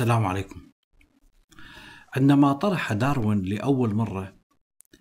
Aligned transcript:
السلام 0.00 0.26
عليكم. 0.26 0.60
عندما 2.16 2.52
طرح 2.52 2.92
داروين 2.92 3.42
لأول 3.42 3.94
مرة 3.94 4.34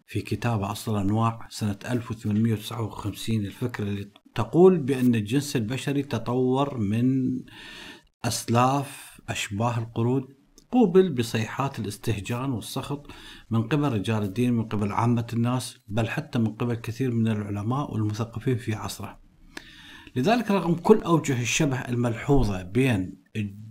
في 0.08 0.22
كتابه 0.22 0.72
أصل 0.72 0.96
الأنواع 0.98 1.48
سنة 1.50 1.80
1859 1.86 3.36
الفكرة 3.36 3.84
اللي 3.84 4.12
تقول 4.36 4.78
بأن 4.78 5.16
الجنس 5.16 5.56
البشري 5.56 6.04
تطور 6.04 6.78
من 6.78 7.30
أسلاف 8.26 9.22
أشباه 9.30 9.78
القرود 9.78 10.24
قوبل 10.72 11.14
بصيحات 11.14 11.80
الاستهجان 11.80 12.52
والسخط 12.52 13.08
من 13.50 13.68
قبل 13.68 13.94
رجال 13.94 14.24
الدين 14.24 14.54
من 14.54 14.66
قبل 14.66 14.92
عامة 14.92 15.28
الناس 15.34 15.78
بل 15.88 16.10
حتى 16.10 16.40
من 16.40 16.56
قبل 16.56 16.76
كثير 16.76 17.12
من 17.12 17.28
العلماء 17.28 17.94
والمثقفين 17.94 18.58
في 18.58 18.74
عصره 18.74 19.20
لذلك 20.16 20.52
رغم 20.52 20.74
كل 20.74 20.98
أوجه 21.02 21.42
الشبه 21.42 21.78
الملحوظة 21.78 22.64
بين 22.64 23.24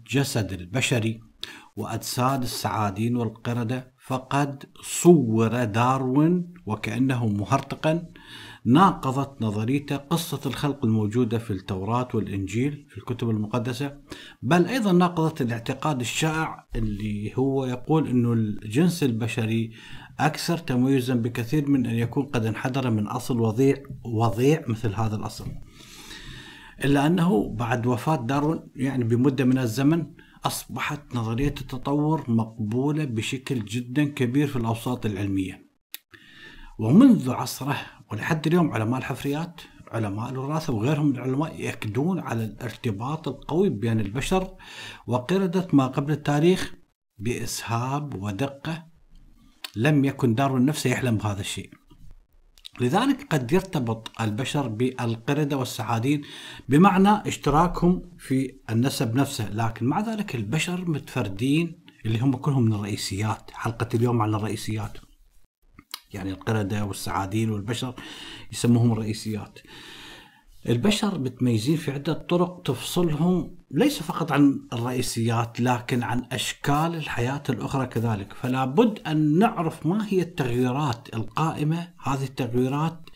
الجسد 0.08 0.52
البشري 0.52 1.20
وأجساد 1.76 2.42
السعادين 2.42 3.16
والقردة 3.16 3.92
فقد 4.06 4.65
صور 4.82 5.65
داروين 5.65 6.54
وكأنه 6.66 7.26
مهرطقا 7.26 8.09
ناقضت 8.65 9.42
نظريته 9.42 9.96
قصة 9.96 10.40
الخلق 10.46 10.84
الموجودة 10.84 11.38
في 11.38 11.50
التوراة 11.50 12.09
والإنجيل 12.15 12.87
في 12.90 12.98
الكتب 12.98 13.30
المقدسة 13.30 13.98
بل 14.42 14.66
أيضا 14.66 14.92
ناقضت 14.92 15.42
الاعتقاد 15.42 16.00
الشائع 16.00 16.66
اللي 16.76 17.32
هو 17.37 17.66
يقول 17.66 18.09
أنه 18.09 18.32
الجنس 18.32 19.02
البشري 19.02 19.72
أكثر 20.20 20.59
تميزا 20.59 21.15
بكثير 21.15 21.68
من 21.70 21.87
أن 21.87 21.95
يكون 21.95 22.26
قد 22.26 22.46
انحدر 22.46 22.90
من 22.90 23.06
أصل 23.06 23.40
وضيع 23.40 23.76
وضيع 24.04 24.65
مثل 24.68 24.95
هذا 24.95 25.16
الأصل. 25.16 25.46
إلا 26.84 27.07
أنه 27.07 27.48
بعد 27.48 27.87
وفاة 27.87 28.16
داروين 28.16 28.60
يعني 28.76 29.04
بمدة 29.04 29.45
من 29.45 29.59
الزمن 29.59 30.07
أصبحت 30.45 31.15
نظرية 31.15 31.54
التطور 31.60 32.30
مقبولة 32.30 33.04
بشكل 33.04 33.65
جدا 33.65 34.04
كبير 34.04 34.46
في 34.46 34.57
الأوساط 34.57 35.06
العلمية. 35.06 35.68
ومنذ 36.79 37.30
عصره 37.30 37.76
ولحد 38.12 38.46
اليوم 38.46 38.73
علماء 38.73 38.99
الحفريات 38.99 39.60
علماء 39.88 40.30
الوراثة 40.30 40.73
وغيرهم 40.73 41.06
من 41.06 41.15
العلماء 41.16 41.60
يأكدون 41.60 42.18
على 42.18 42.45
الارتباط 42.45 43.29
القوي 43.29 43.68
بين 43.68 44.01
البشر 44.01 44.54
وقردة 45.06 45.68
ما 45.73 45.87
قبل 45.87 46.12
التاريخ 46.12 46.74
بإسهاب 47.18 48.23
ودقة 48.23 48.87
لم 49.76 50.04
يكن 50.04 50.34
داروين 50.34 50.65
نفسه 50.65 50.90
يحلم 50.90 51.16
بهذا 51.16 51.40
الشيء. 51.40 51.71
لذلك 52.80 53.26
قد 53.30 53.52
يرتبط 53.52 54.10
البشر 54.21 54.68
بالقردة 54.68 55.57
والسعادين 55.57 56.23
بمعنى 56.68 57.29
اشتراكهم 57.29 58.02
في 58.18 58.54
النسب 58.71 59.15
نفسه 59.15 59.51
لكن 59.51 59.87
مع 59.87 60.01
ذلك 60.01 60.34
البشر 60.34 60.90
متفردين 60.90 61.84
اللي 62.06 62.18
هم 62.18 62.37
كلهم 62.37 62.62
من 62.62 62.73
الرئيسيات 62.73 63.51
حلقة 63.54 63.88
اليوم 63.95 64.22
عن 64.22 64.34
الرئيسيات. 64.34 64.99
يعني 66.12 66.31
القردة 66.31 66.84
والسعادين 66.84 67.50
والبشر 67.50 67.94
يسموهم 68.53 68.93
الرئيسيات 68.93 69.59
البشر 70.67 71.19
متميزين 71.19 71.77
في 71.77 71.91
عدة 71.91 72.13
طرق 72.13 72.63
تفصلهم 72.63 73.59
ليس 73.71 74.03
فقط 74.03 74.33
عن 74.33 74.61
الرئيسيات 74.73 75.61
لكن 75.61 76.03
عن 76.03 76.25
أشكال 76.33 76.95
الحياة 76.95 77.43
الأخرى 77.49 77.87
كذلك. 77.87 78.33
فلا 78.33 78.65
بد 78.65 78.99
أن 79.07 79.39
نعرف 79.39 79.87
ما 79.87 80.07
هي 80.09 80.21
التغييرات 80.21 81.15
القائمة. 81.15 81.89
هذه 82.03 82.25
التغييرات 82.25 83.11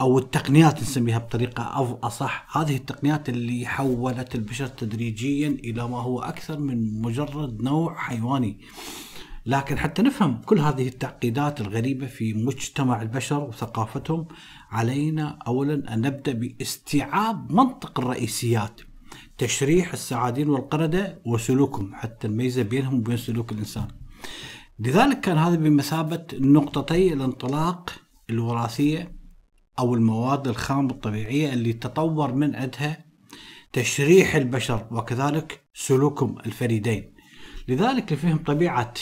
أو 0.00 0.18
التقنيات 0.18 0.80
نسميها 0.82 1.18
بطريقة 1.18 1.62
أو 1.62 1.98
أصح 2.02 2.58
هذه 2.58 2.76
التقنيات 2.76 3.28
اللي 3.28 3.66
حولت 3.66 4.34
البشر 4.34 4.66
تدريجيا 4.66 5.48
إلى 5.48 5.88
ما 5.88 6.02
هو 6.02 6.20
أكثر 6.20 6.58
من 6.58 7.02
مجرد 7.02 7.62
نوع 7.62 7.94
حيواني. 7.94 8.60
لكن 9.46 9.78
حتى 9.78 10.02
نفهم 10.02 10.40
كل 10.42 10.58
هذه 10.58 10.88
التعقيدات 10.88 11.60
الغريبة 11.60 12.06
في 12.06 12.34
مجتمع 12.34 13.02
البشر 13.02 13.44
وثقافتهم 13.44 14.26
علينا 14.70 15.38
أولا 15.46 15.94
أن 15.94 16.00
نبدأ 16.00 16.32
باستيعاب 16.32 17.52
منطق 17.52 18.00
الرئيسيات 18.00 18.80
تشريح 19.38 19.92
السعادين 19.92 20.48
والقردة 20.48 21.22
وسلوكهم 21.26 21.94
حتى 21.94 22.28
نميز 22.28 22.58
بينهم 22.58 22.94
وبين 22.94 23.16
سلوك 23.16 23.52
الإنسان. 23.52 23.88
لذلك 24.78 25.20
كان 25.20 25.38
هذا 25.38 25.56
بمثابة 25.56 26.26
نقطتي 26.32 27.12
الانطلاق 27.12 27.90
الوراثية 28.30 29.16
أو 29.78 29.94
المواد 29.94 30.48
الخام 30.48 30.90
الطبيعية 30.90 31.52
اللي 31.52 31.72
تطور 31.72 32.34
من 32.34 32.54
عندها 32.56 33.06
تشريح 33.72 34.34
البشر 34.34 34.86
وكذلك 34.90 35.68
سلوكهم 35.74 36.38
الفريدين. 36.38 37.14
لذلك 37.68 38.12
لفهم 38.12 38.38
طبيعة 38.38 38.94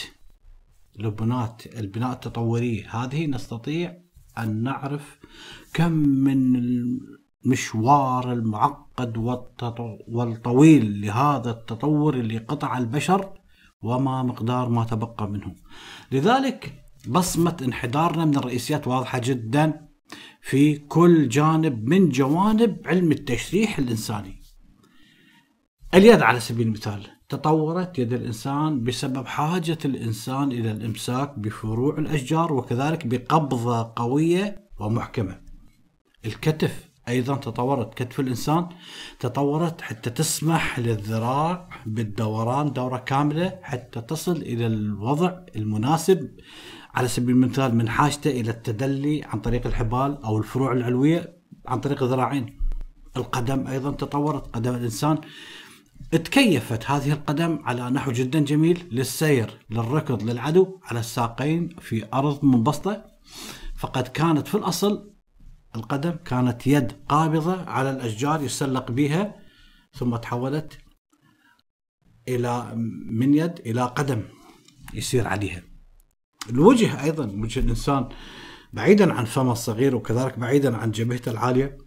لبنات 0.99 1.61
البناء 1.67 2.13
التطورية 2.13 2.89
هذه 2.95 3.25
نستطيع 3.25 4.04
أن 4.37 4.63
نعرف 4.63 5.19
كم 5.73 5.91
من 5.91 6.55
المشوار 7.45 8.33
المعقد 8.33 9.17
والطويل 10.07 11.01
لهذا 11.01 11.51
التطور 11.51 12.13
اللي 12.13 12.37
قطع 12.37 12.77
البشر 12.77 13.33
وما 13.81 14.23
مقدار 14.23 14.69
ما 14.69 14.83
تبقى 14.83 15.27
منه. 15.29 15.55
لذلك 16.11 16.83
بصمة 17.07 17.57
انحدارنا 17.61 18.25
من 18.25 18.37
الرئيسيات 18.37 18.87
واضحة 18.87 19.21
جدا 19.23 19.87
في 20.41 20.77
كل 20.77 21.29
جانب 21.29 21.85
من 21.89 22.09
جوانب 22.09 22.81
علم 22.85 23.11
التشريح 23.11 23.77
الإنساني. 23.77 24.41
اليد 25.93 26.21
على 26.21 26.39
سبيل 26.39 26.67
المثال. 26.67 27.14
تطورت 27.29 27.99
يد 27.99 28.13
الإنسان 28.13 28.83
بسبب 28.83 29.25
حاجة 29.25 29.77
الإنسان 29.85 30.51
إلى 30.51 30.71
الإمساك 30.71 31.39
بفروع 31.39 31.97
الأشجار 31.97 32.53
وكذلك 32.53 33.07
بقبضة 33.07 33.93
قوية 33.95 34.69
ومحكمة. 34.79 35.41
الكتف 36.25 36.89
أيضا 37.07 37.35
تطورت. 37.35 37.93
كتف 37.93 38.19
الإنسان 38.19 38.67
تطورت 39.19 39.81
حتى 39.81 40.09
تسمح 40.09 40.79
للذراع 40.79 41.69
بالدوران 41.85 42.73
دورة 42.73 42.97
كاملة 42.97 43.59
حتى 43.63 44.01
تصل 44.01 44.35
إلى 44.35 44.67
الوضع 44.67 45.39
المناسب 45.55 46.31
على 46.93 47.07
سبيل 47.07 47.35
المثال 47.35 47.75
من 47.75 47.89
حاجته 47.89 48.31
إلى 48.31 48.51
التدلي 48.51 49.23
عن 49.23 49.39
طريق 49.39 49.67
الحبال 49.67 50.23
أو 50.23 50.37
الفروع 50.37 50.71
العلوية 50.71 51.37
عن 51.67 51.79
طريق 51.79 52.03
الذراعين 52.03 52.57
القدم 53.17 53.67
أيضا 53.67 53.91
تطورت. 53.91 54.55
قدم 54.55 54.75
الإنسان 54.75 55.17
تكيفت 56.11 56.85
هذه 56.85 57.11
القدم 57.11 57.59
على 57.63 57.89
نحو 57.89 58.11
جدا 58.11 58.39
جميل 58.39 58.87
للسير 58.91 59.59
للركض 59.69 60.23
للعدو 60.23 60.79
على 60.83 60.99
الساقين 60.99 61.69
في 61.79 62.07
أرض 62.13 62.45
منبسطة. 62.45 63.05
فقد 63.77 64.07
كانت 64.07 64.47
في 64.47 64.55
الأصل 64.55 65.13
القدم 65.75 66.11
كانت 66.11 66.67
يد 66.67 66.91
قابضة 67.09 67.61
على 67.69 67.91
الأشجار 67.91 68.41
يسلق 68.41 68.91
بها 68.91 69.35
ثم 69.93 70.15
تحولت 70.15 70.77
إلى 72.27 72.71
من 73.11 73.33
يد 73.33 73.59
إلى 73.59 73.81
قدم 73.81 74.23
يسير 74.93 75.27
عليها. 75.27 75.63
الوجه 76.49 77.03
أيضا 77.03 77.25
وجه 77.25 77.59
الإنسان 77.59 78.09
بعيدا 78.73 79.13
عن 79.13 79.25
فمه 79.25 79.51
الصغير 79.51 79.95
وكذلك 79.95 80.39
بعيدا 80.39 80.77
عن 80.77 80.91
جبهته 80.91 81.31
العالية. 81.31 81.84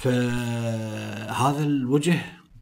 فهذا 0.00 1.64
الوجه 1.64 2.20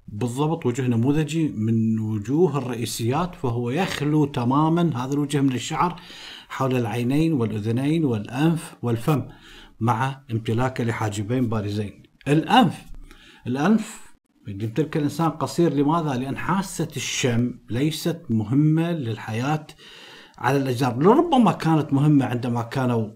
بالضبط 0.09 0.67
وجه 0.67 0.87
نموذجي 0.87 1.49
من 1.49 1.99
وجوه 1.99 2.59
الرئيسيات 2.59 3.35
فهو 3.35 3.71
يخلو 3.71 4.25
تماما 4.25 5.05
هذا 5.05 5.13
الوجه 5.13 5.41
من 5.41 5.53
الشعر 5.53 6.01
حول 6.49 6.77
العينين 6.77 7.33
والأذنين 7.33 8.05
والأنف 8.05 8.75
والفم 8.83 9.23
مع 9.81 10.21
امتلاكه 10.31 10.85
لحاجبين 10.85 11.49
بارزين 11.49 12.03
الأنف 12.29 12.87
الأنف 13.47 14.01
يمتلك 14.49 14.97
الإنسان 14.97 15.31
قصير 15.31 15.73
لماذا؟ 15.75 16.17
لأن 16.17 16.37
حاسة 16.37 16.89
الشم 16.97 17.55
ليست 17.71 18.23
مهمة 18.31 18.93
للحياة 18.93 19.67
على 20.39 20.59
الأشجار 20.59 20.99
لربما 20.99 21.53
كانت 21.53 21.93
مهمة 21.93 22.25
عندما 22.25 22.63
كانوا 22.63 23.09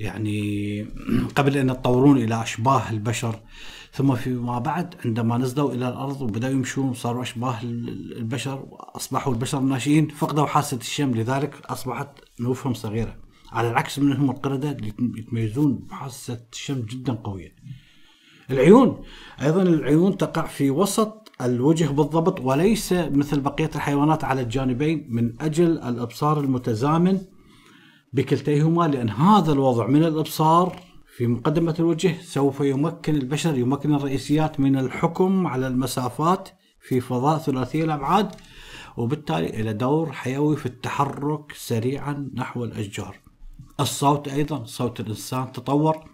يعني 0.00 0.82
قبل 1.36 1.56
أن 1.56 1.70
يتطورون 1.70 2.18
إلى 2.18 2.42
أشباه 2.42 2.90
البشر 2.90 3.40
ثم 3.92 4.14
فيما 4.14 4.58
بعد 4.58 4.94
عندما 5.04 5.38
نزلوا 5.38 5.72
إلى 5.72 5.88
الأرض 5.88 6.22
وبدأوا 6.22 6.52
يمشون 6.52 6.88
وصاروا 6.88 7.22
أشباه 7.22 7.62
البشر 7.62 8.64
وأصبحوا 8.70 9.32
البشر 9.32 9.58
الناشئين 9.58 10.08
فقدوا 10.08 10.46
حاسة 10.46 10.76
الشم 10.76 11.10
لذلك 11.10 11.66
أصبحت 11.66 12.08
نوفهم 12.40 12.74
صغيرة 12.74 13.16
على 13.52 13.70
العكس 13.70 13.98
منهم 13.98 14.30
القردة 14.30 14.70
اللي 14.70 14.92
يتميزون 15.16 15.74
بحاسة 15.74 16.40
الشم 16.52 16.80
جدا 16.80 17.12
قوية. 17.12 17.54
العيون 18.50 19.02
أيضا 19.42 19.62
العيون 19.62 20.16
تقع 20.16 20.46
في 20.46 20.70
وسط 20.70 21.32
الوجه 21.40 21.84
بالضبط 21.84 22.40
وليس 22.40 22.92
مثل 22.92 23.40
بقية 23.40 23.70
الحيوانات 23.74 24.24
على 24.24 24.40
الجانبين 24.40 25.06
من 25.08 25.42
أجل 25.42 25.78
الإبصار 25.78 26.40
المتزامن 26.40 27.20
بكلتيهما 28.12 28.88
لأن 28.88 29.10
هذا 29.10 29.52
الوضع 29.52 29.86
من 29.86 30.04
الإبصار 30.04 30.80
في 31.16 31.26
مقدمة 31.26 31.74
الوجه 31.78 32.14
سوف 32.22 32.60
يمكن 32.60 33.14
البشر 33.14 33.58
يمكن 33.58 33.94
الرئيسيات 33.94 34.60
من 34.60 34.76
الحكم 34.76 35.46
على 35.46 35.66
المسافات 35.66 36.48
في 36.80 37.00
فضاء 37.00 37.38
ثلاثي 37.38 37.84
الأبعاد 37.84 38.30
وبالتالي 38.96 39.46
إلى 39.46 39.72
دور 39.72 40.12
حيوي 40.12 40.56
في 40.56 40.66
التحرك 40.66 41.52
سريعا 41.52 42.30
نحو 42.34 42.64
الأشجار. 42.64 43.16
الصوت 43.80 44.28
أيضا 44.28 44.64
صوت 44.64 45.00
الإنسان 45.00 45.52
تطور 45.52 46.10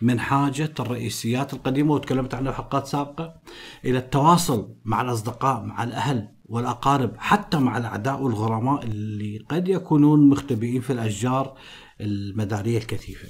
من 0.00 0.20
حاجة 0.20 0.74
الرئيسيات 0.80 1.52
القديمة 1.52 1.92
وتكلمت 1.94 2.34
عنها 2.34 2.52
في 2.52 2.56
حلقات 2.56 2.86
سابقة 2.86 3.34
إلى 3.84 3.98
التواصل 3.98 4.74
مع 4.84 5.00
الأصدقاء 5.00 5.62
مع 5.62 5.82
الأهل 5.82 6.28
والأقارب 6.44 7.12
حتى 7.18 7.58
مع 7.58 7.78
الأعداء 7.78 8.22
والغرماء 8.22 8.84
اللي 8.84 9.38
قد 9.48 9.68
يكونون 9.68 10.28
مختبئين 10.28 10.80
في 10.80 10.92
الأشجار 10.92 11.58
المدارية 12.00 12.78
الكثيفة. 12.78 13.28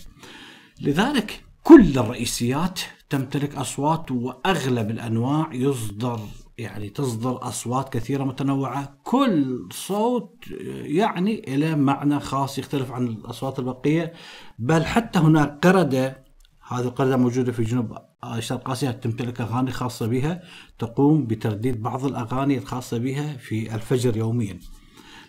لذلك 0.80 1.44
كل 1.62 1.98
الرئيسيات 1.98 2.80
تمتلك 3.10 3.54
أصوات 3.54 4.10
وأغلب 4.10 4.90
الأنواع 4.90 5.48
يصدر 5.52 6.20
يعني 6.58 6.88
تصدر 6.88 7.48
أصوات 7.48 7.92
كثيرة 7.92 8.24
متنوعة. 8.24 8.98
كل 9.04 9.68
صوت 9.72 10.44
يعني 10.70 11.54
إلى 11.54 11.76
معنى 11.76 12.20
خاص 12.20 12.58
يختلف 12.58 12.92
عن 12.92 13.06
الأصوات 13.06 13.58
البقية. 13.58 14.12
بل 14.58 14.84
حتى 14.84 15.18
هناك 15.18 15.66
قردة 15.66 16.24
هذه 16.68 16.84
القردة 16.84 17.16
موجودة 17.16 17.52
في 17.52 17.62
جنوب 17.62 17.98
شرق 18.38 18.70
آسيا 18.70 18.90
تمتلك 18.90 19.40
أغاني 19.40 19.70
خاصة 19.70 20.06
بها. 20.06 20.42
تقوم 20.78 21.26
بترديد 21.26 21.82
بعض 21.82 22.04
الأغاني 22.04 22.58
الخاصة 22.58 22.98
بها 22.98 23.36
في 23.36 23.74
الفجر 23.74 24.16
يوميا. 24.16 24.58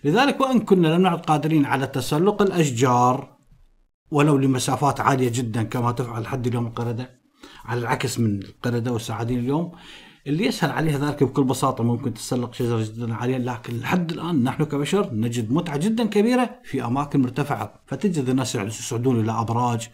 لذلك 0.04 0.42
وإن 0.42 0.60
كنا 0.60 0.88
لم 0.88 1.02
نعد 1.02 1.20
قادرين 1.20 1.66
على 1.66 1.88
تسلق 1.88 2.42
الأشجار 2.42 3.38
ولو 4.12 4.38
لمسافات 4.38 5.00
عالية 5.00 5.32
جدا 5.34 5.64
كما 5.64 5.92
تفعل 5.92 6.22
لحد 6.22 6.48
اليوم 6.48 6.68
القردة 6.68 7.22
على 7.66 7.80
العكس 7.80 8.20
من 8.20 8.44
القردة 8.44 8.92
والسعادين 8.92 9.40
اليوم 9.40 9.72
اللي 10.28 10.46
يسهل 10.46 10.72
عليها 10.72 10.98
ذلك 10.98 11.24
بكل 11.24 11.44
بساطة 11.44 11.84
ممكن 11.84 12.14
تسلق 12.14 12.54
شجرة 12.54 12.84
جدا 12.84 13.16
عالية 13.16 13.38
لكن 13.38 13.80
لحد 13.80 14.12
الآن 14.12 14.44
نحن 14.44 14.64
كبشر 14.64 15.14
نجد 15.14 15.52
متعة 15.52 15.78
جدا 15.78 16.06
كبيرة 16.06 16.50
في 16.64 16.86
أماكن 16.86 17.22
مرتفعة. 17.22 17.74
فتجد 17.86 18.30
الناس 18.30 18.56
يصعدون 18.56 19.20
إلى 19.20 19.32
أبراج 19.32 19.90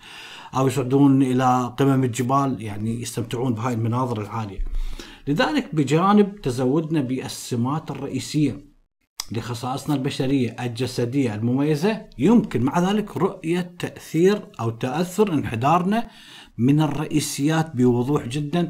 أو 0.56 0.68
يصعدون 0.68 1.24
إلى 1.24 1.74
قمم 1.77 2.03
الجبال 2.03 2.62
يعني 2.62 3.01
يستمتعون 3.01 3.53
بهاي 3.53 3.74
المناظر 3.74 4.21
العالية. 4.21 4.59
لذلك 5.27 5.75
بجانب 5.75 6.41
تزودنا 6.41 7.01
بالسمات 7.01 7.91
الرئيسية 7.91 8.74
لخصائصنا 9.31 9.95
البشرية 9.95 10.56
الجسدية 10.59 11.36
المميزة 11.36 12.01
يمكن 12.18 12.62
مع 12.62 12.79
ذلك 12.79 13.18
رؤية 13.18 13.75
تأثير 13.79 14.41
أو 14.59 14.69
تأثر 14.69 15.33
انحدارنا 15.33 16.07
من 16.57 16.81
الرئيسيات 16.81 17.75
بوضوح 17.75 18.27
جدا 18.27 18.69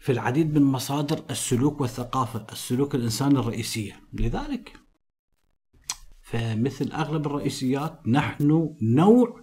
في 0.00 0.12
العديد 0.12 0.54
من 0.58 0.62
مصادر 0.62 1.24
السلوك 1.30 1.80
والثقافة 1.80 2.46
السلوك 2.52 2.94
الإنساني 2.94 3.38
الرئيسية. 3.38 4.00
لذلك 4.12 4.72
فمثل 6.22 6.92
أغلب 6.92 7.26
الرئيسيات 7.26 8.08
نحن 8.08 8.74
نوع 8.82 9.40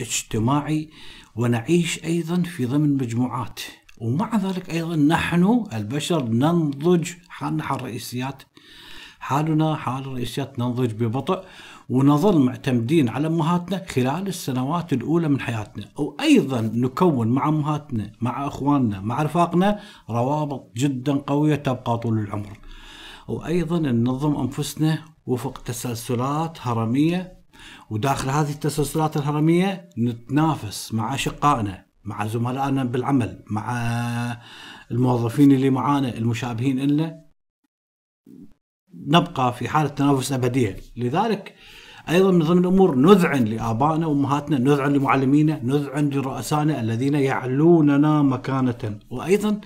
اجتماعي 0.00 0.90
ونعيش 1.36 2.04
أيضا 2.04 2.42
في 2.42 2.66
ضمن 2.66 2.94
مجموعات. 2.96 3.60
ومع 3.98 4.36
ذلك 4.36 4.70
أيضا 4.70 4.96
نحن 4.96 5.64
البشر 5.72 6.28
ننضج 6.28 7.10
حال 7.28 7.60
الرئيسيات 7.60 8.42
حالنا 9.24 9.74
حال 9.74 10.02
الرئيسيات 10.02 10.58
ننضج 10.58 10.92
ببطء 10.92 11.44
ونظل 11.88 12.38
معتمدين 12.38 13.08
على 13.08 13.26
امهاتنا 13.26 13.86
خلال 13.88 14.28
السنوات 14.28 14.92
الأولى 14.92 15.28
من 15.28 15.40
حياتنا. 15.40 15.88
وأيضا 15.98 16.60
نكون 16.60 17.28
مع 17.28 17.48
امهاتنا 17.48 18.12
مع 18.20 18.46
إخواننا 18.46 19.00
مع 19.00 19.22
رفاقنا 19.22 19.80
روابط 20.10 20.72
جدا 20.76 21.12
قوية 21.16 21.54
تبقى 21.54 21.98
طول 21.98 22.18
العمر. 22.18 22.58
وأيضا 23.28 23.78
ننظم 23.78 24.36
أنفسنا 24.36 25.04
وفق 25.26 25.58
تسلسلات 25.58 26.58
هرمية. 26.60 27.44
وداخل 27.90 28.30
هذه 28.30 28.50
التسلسلات 28.50 29.16
الهرمية 29.16 29.90
نتنافس 29.98 30.94
مع 30.94 31.14
أشقائنا 31.14 31.86
مع 32.04 32.26
زملائنا 32.26 32.84
بالعمل 32.84 33.44
مع 33.50 33.66
الموظفين 34.90 35.52
اللي 35.52 35.70
معانا 35.70 36.16
المشابهين 36.18 36.78
لنا 36.78 37.24
نبقى 39.06 39.52
في 39.52 39.68
حالة 39.68 39.88
تنافس 39.88 40.32
أبدية. 40.32 40.76
لذلك 40.96 41.54
أيضا 42.08 42.30
من 42.30 42.42
ضمن 42.42 42.58
الأمور 42.58 42.94
نذعن 42.96 43.44
لآبائنا 43.44 44.06
وأمهاتنا 44.06 44.58
نذعن 44.58 44.92
لمعلمينا 44.92 45.60
نذعن 45.62 46.08
لرؤسائنا 46.08 46.80
الذين 46.80 47.14
يعلوننا 47.14 48.22
مكانة. 48.22 48.98
وأيضا 49.10 49.60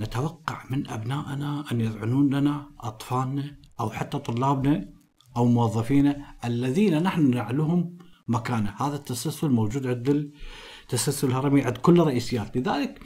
نتوقع 0.00 0.64
من 0.70 0.90
أبنائنا 0.90 1.64
أن 1.72 1.80
يذعنون 1.80 2.34
لنا 2.34 2.66
أطفالنا 2.80 3.56
أو 3.80 3.90
حتى 3.90 4.18
طلابنا 4.18 4.88
أو 5.36 5.44
موظفينا 5.46 6.16
الذين 6.44 7.02
نحن 7.02 7.30
نعلوهم 7.30 7.96
مكانة. 8.28 8.74
هذا 8.78 8.96
التسلسل 8.96 9.50
موجود 9.50 9.86
عند 9.86 10.30
التسلسل 10.82 11.28
الهرمي 11.28 11.62
عند 11.62 11.76
كل 11.76 12.00
الرئيسيات. 12.00 12.56
لذلك 12.56 13.00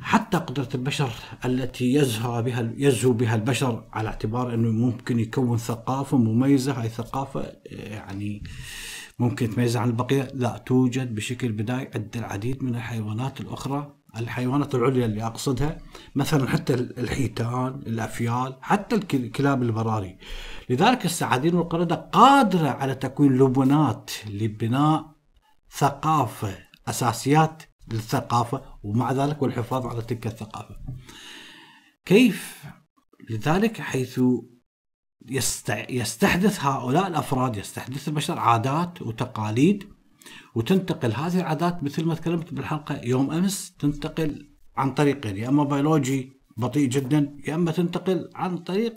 حتى 0.00 0.38
قدرة 0.38 0.68
البشر 0.74 1.10
التي 1.44 1.94
يزهى 1.94 2.42
بها 2.42 2.72
يزهو 2.76 3.12
بها 3.12 3.34
البشر 3.34 3.84
على 3.92 4.08
اعتبار 4.08 4.54
إنه 4.54 4.70
ممكن 4.70 5.18
يكون 5.18 5.58
ثقافة 5.58 6.16
مميزة. 6.16 6.72
هاي 6.72 6.86
الثقافة 6.86 7.52
يعني 7.66 8.42
ممكن 9.18 9.50
تميزها 9.50 9.82
عن 9.82 9.88
البقية. 9.88 10.28
لا 10.34 10.62
توجد 10.66 11.14
بشكل 11.14 11.52
بدائي 11.52 11.90
عند 11.94 12.16
العديد 12.16 12.64
من 12.64 12.74
الحيوانات 12.74 13.40
الأخرى 13.40 13.96
الحيوانات 14.16 14.74
العليا 14.74 15.06
اللي 15.06 15.26
أقصدها 15.26 15.78
مثلا 16.14 16.48
حتى 16.48 16.74
الحيتان 16.74 17.82
الأفيال 17.86 18.56
حتى 18.60 18.96
الكلاب 18.96 19.62
البراري. 19.62 20.18
لذلك 20.70 21.04
السعادين 21.04 21.54
والقردة 21.54 21.94
قادرة 21.94 22.68
على 22.68 22.94
تكوين 22.94 23.38
لبنات 23.38 24.10
لبناء 24.30 25.12
ثقافة 25.78 26.54
أساسيات 26.88 27.62
للثقافة 27.92 28.62
ومع 28.82 29.12
ذلك 29.12 29.42
والحفاظ 29.42 29.86
على 29.86 30.02
تلك 30.02 30.26
الثقافة 30.26 30.76
كيف 32.04 32.64
لذلك 33.30 33.80
حيث 33.80 34.20
يستحدث 35.90 36.64
هؤلاء 36.64 37.06
الأفراد 37.06 37.56
يستحدث 37.56 38.08
البشر 38.08 38.38
عادات 38.38 39.02
وتقاليد 39.02 39.88
وتنتقل 40.54 41.12
هذه 41.12 41.40
العادات 41.40 41.84
مثل 41.84 42.04
ما 42.04 42.14
تكلمت 42.14 42.54
بالحلقة 42.54 43.00
يوم 43.04 43.30
أمس 43.30 43.72
تنتقل 43.78 44.48
عن 44.76 44.94
طريقين 44.94 45.36
يا 45.36 45.48
أما 45.48 45.64
بيولوجي 45.64 46.32
بطيء 46.56 46.88
جدا 46.88 47.36
يا 47.48 47.54
أما 47.54 47.72
تنتقل 47.72 48.30
عن 48.34 48.58
طريق 48.58 48.96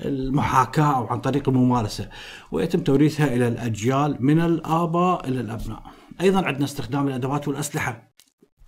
المحاكاة 0.00 0.96
أو 0.96 1.06
عن 1.06 1.20
طريق 1.20 1.48
الممارسة 1.48 2.08
ويتم 2.52 2.80
توريثها 2.80 3.34
إلى 3.34 3.48
الأجيال 3.48 4.16
من 4.20 4.40
الآباء 4.40 5.28
إلى 5.28 5.40
الأبناء. 5.40 5.82
أيضا 6.20 6.46
عندنا 6.46 6.64
استخدام 6.64 7.08
الأدوات 7.08 7.48
والأسلحة. 7.48 8.14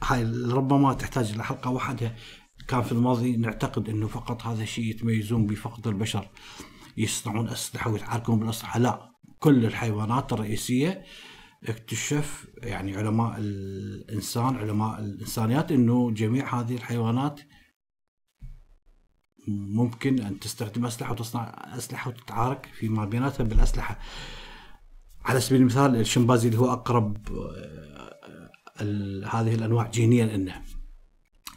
هاي 0.03 0.25
ربما 0.53 0.93
تحتاج 0.95 1.33
إلى 1.33 1.45
حلقه 1.45 1.71
وحدها 1.71 2.17
كان 2.69 2.83
في 2.83 2.93
الماضي 2.93 3.37
نعتقد 3.37 3.89
إنه 3.89 4.09
فقط 4.09 4.43
هذا 4.43 4.63
الشيء 4.63 4.85
يتميزون 4.85 5.47
به 5.47 5.55
فقط 5.55 5.87
البشر 5.87 6.31
يصنعون 6.97 7.49
أسلحة 7.49 7.91
ويتحركون 7.91 8.39
بالأسلحة. 8.39 8.79
لا 8.79 9.13
كل 9.39 9.67
الحيوانات 9.67 10.33
الرئيسية 10.33 11.05
اكتشف 11.65 12.47
يعني 12.57 12.97
علماء 12.97 13.35
الإنسان 13.39 14.57
علماء 14.57 15.01
الإنسانيات 15.01 15.73
إنه 15.73 16.11
جميع 16.11 16.61
هذه 16.61 16.75
الحيوانات 16.75 17.41
ممكن 19.49 20.21
أن 20.21 20.41
تستخدم 20.41 20.87
أسلحة 20.87 21.13
وتصنع 21.13 21.55
أسلحة 21.77 22.11
وتتعارك 22.11 22.67
فيما 22.75 23.05
بيناتها 23.05 23.45
بالأسلحة. 23.45 23.99
على 25.25 25.41
سبيل 25.41 25.61
المثال 25.61 25.97
الشمبانزي 25.97 26.49
اللي 26.49 26.59
هو 26.61 26.73
أقرب 26.73 27.17
آه، 28.81 29.27
هذه 29.31 29.55
الأنواع 29.55 29.91
جينيا 29.91 30.37
لنا 30.37 30.63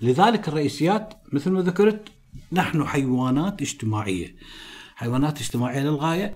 لذلك 0.01 0.47
الرئيسيات 0.47 1.13
مثل 1.33 1.51
ما 1.51 1.61
ذكرت 1.61 2.07
نحن 2.51 2.83
حيوانات 2.83 3.61
اجتماعية. 3.61 4.35
حيوانات 4.95 5.39
اجتماعية 5.39 5.79
للغاية. 5.79 6.35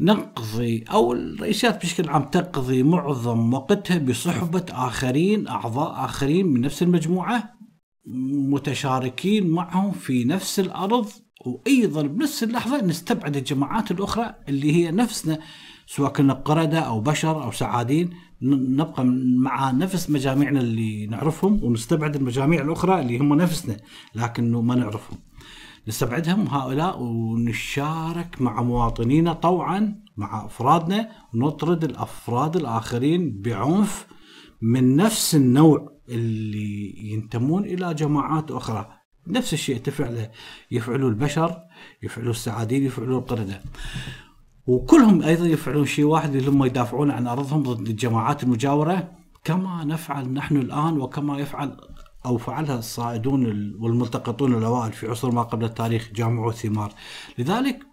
نقضي 0.00 0.84
أو 0.90 1.12
الرئيسيات 1.12 1.82
بشكل 1.82 2.08
عام 2.08 2.22
تقضي 2.22 2.82
معظم 2.82 3.54
وقتها 3.54 3.98
بصحبة 3.98 4.64
آخرين 4.70 5.48
أعضاء 5.48 6.04
آخرين 6.04 6.46
من 6.46 6.60
نفس 6.60 6.82
المجموعة 6.82 7.54
متشاركين 8.50 9.46
معهم 9.46 9.92
في 9.92 10.24
نفس 10.24 10.60
الأرض 10.60 11.08
وأيضا 11.46 12.02
بنفس 12.02 12.42
اللحظة 12.42 12.84
نستبعد 12.84 13.36
الجماعات 13.36 13.90
الأخرى 13.90 14.34
اللي 14.48 14.72
هي 14.72 14.90
نفسنا. 14.90 15.38
سواء 15.86 16.12
كنا 16.12 16.34
قردة 16.34 16.78
أو 16.78 17.00
بشر 17.00 17.42
أو 17.44 17.52
سعادين 17.52 18.10
نبقى 18.42 19.04
مع 19.36 19.70
نفس 19.70 20.10
مجاميعنا 20.10 20.60
اللي 20.60 21.06
نعرفهم 21.06 21.64
ونستبعد 21.64 22.16
المجاميع 22.16 22.62
الأخرى 22.62 23.00
اللي 23.00 23.18
هم 23.18 23.34
نفسنا 23.34 23.76
لكنه 24.14 24.60
ما 24.60 24.74
نعرفهم. 24.74 25.18
نستبعدهم 25.88 26.48
هؤلاء 26.48 27.02
ونشارك 27.02 28.36
مع 28.42 28.62
مواطنينا 28.62 29.32
طوعا 29.32 30.02
مع 30.16 30.46
أفرادنا 30.46 31.10
ونطرد 31.34 31.84
الأفراد 31.84 32.56
الآخرين 32.56 33.42
بعنف 33.42 34.06
من 34.62 34.96
نفس 34.96 35.34
النوع 35.34 35.92
اللي 36.08 36.94
ينتمون 37.12 37.64
إلى 37.64 37.94
جماعات 37.94 38.50
أخرى. 38.50 38.88
نفس 39.26 39.52
الشيء 39.52 39.76
تفعله 39.76 40.30
يفعلوا 40.70 41.10
البشر 41.10 41.56
يفعلوا 42.02 42.30
السعادين 42.30 42.84
يفعلوا 42.84 43.18
القردة. 43.20 43.62
وكلهم 44.66 45.22
أيضا 45.22 45.46
يفعلون 45.46 45.86
شيء 45.86 46.04
واحد 46.04 46.34
اللي 46.34 46.50
هم 46.50 46.64
يدافعون 46.64 47.10
عن 47.10 47.26
أرضهم 47.26 47.62
ضد 47.62 47.88
الجماعات 47.88 48.42
المجاورة 48.42 49.12
كما 49.44 49.84
نفعل 49.84 50.32
نحن 50.32 50.56
الآن 50.56 50.98
وكما 50.98 51.38
يفعل 51.38 51.76
أو 52.26 52.38
فعلها 52.38 52.78
الصائدون 52.78 53.46
والملتقطون 53.80 54.54
الأوائل 54.54 54.92
في 54.92 55.06
عصر 55.06 55.30
ما 55.30 55.42
قبل 55.42 55.64
التاريخ 55.64 56.10
جامعوا 56.14 56.52
ثمار 56.52 56.92
لذلك 57.38 57.86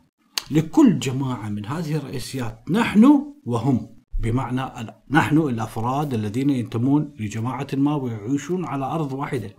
لكل 0.52 1.00
جماعة 1.00 1.50
من 1.50 1.66
هذه 1.66 1.96
الرئيسيات 1.96 2.64
نحن 2.72 3.24
وهم 3.46 4.00
بمعنى 4.20 4.92
نحن 5.12 5.38
الأفراد 5.38 6.14
الذين 6.14 6.50
ينتمون 6.50 7.14
لجماعة 7.20 7.68
ما 7.74 7.96
ويعيشون 7.96 8.66
على 8.66 8.86
أرض 8.86 9.14
واحدة. 9.14 9.56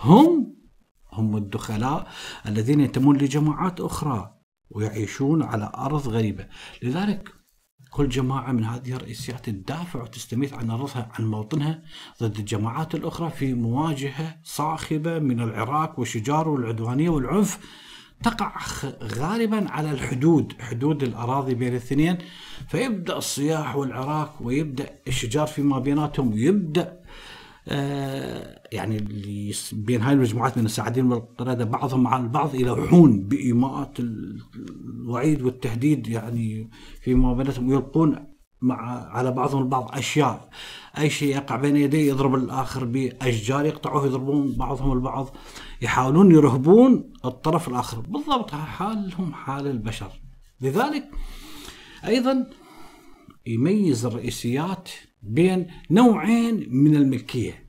هم 0.00 0.56
هم 1.12 1.36
الدخلاء 1.36 2.06
الذين 2.46 2.80
ينتمون 2.80 3.16
لجماعات 3.16 3.80
أخرى. 3.80 4.37
ويعيشون 4.70 5.42
على 5.42 5.72
أرض 5.74 6.08
غريبة. 6.08 6.46
لذلك 6.82 7.28
كل 7.90 8.08
جماعة 8.08 8.52
من 8.52 8.64
هذه 8.64 8.92
الرئيسيات 8.92 9.50
تدافع 9.50 10.02
وتستميت 10.02 10.52
عن 10.52 10.70
أرضها 10.70 11.08
عن 11.18 11.26
موطنها 11.30 11.82
ضد 12.22 12.38
الجماعات 12.38 12.94
الأخرى 12.94 13.30
في 13.30 13.54
مواجهة 13.54 14.36
صاخبة 14.44 15.18
من 15.18 15.40
العراك 15.40 15.98
والشجار 15.98 16.48
والعدوانية 16.48 17.10
والعنف. 17.10 17.58
تقع 18.22 18.56
غالبا 19.02 19.70
على 19.70 19.90
الحدود 19.90 20.52
حدود 20.60 21.02
الأراضي 21.02 21.54
بين 21.54 21.68
الاثنين. 21.68 22.18
فيبدأ 22.68 23.16
الصياح 23.16 23.76
والعراك 23.76 24.40
ويبدأ 24.40 24.90
الشجار 25.08 25.46
فيما 25.46 25.78
بيناتهم 25.78 26.32
ويبدأ 26.32 26.97
يعني 28.72 28.96
اللي 28.96 29.54
بين 29.72 30.02
هاي 30.02 30.14
المجموعات 30.14 30.58
من 30.58 30.64
الساعدين 30.64 31.12
والقردة 31.12 31.64
بعضهم 31.64 32.06
على 32.06 32.22
البعض 32.22 32.54
يلوحون 32.54 33.28
بإيماءات 33.28 34.00
الوعيد 34.00 35.42
والتهديد 35.42 36.08
يعني 36.08 36.70
فيما 37.02 37.34
بيناتهم 37.34 37.68
ويلقون 37.68 38.26
مع 38.62 39.08
على 39.08 39.30
بعضهم 39.30 39.62
البعض 39.62 39.90
أشياء. 39.92 40.48
أي 40.98 41.10
شيء 41.10 41.36
يقع 41.36 41.56
بين 41.56 41.76
يديه 41.76 42.08
يضرب 42.08 42.34
الآخر 42.34 42.84
بأشجار 42.84 43.66
يقطعوه 43.66 44.06
يضربون 44.06 44.56
بعضهم 44.56 44.92
البعض 44.92 45.36
يحاولون 45.82 46.32
يرهبون 46.32 47.12
الطرف 47.24 47.68
الآخر. 47.68 48.00
بالضبط 48.00 48.50
حالهم 48.50 49.32
حال 49.32 49.66
البشر. 49.66 50.10
لذلك 50.60 51.10
أيضا 52.04 52.46
يميز 53.46 54.06
الرئيسيات 54.06 54.88
بين 55.22 55.66
نوعين 55.90 56.68
من 56.70 56.96
الملكية. 56.96 57.68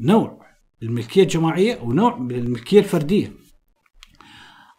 نوع 0.00 0.46
الملكية 0.82 1.22
الجماعية 1.22 1.80
ونوع 1.82 2.16
من 2.18 2.34
الملكية 2.34 2.78
الفردية. 2.78 3.32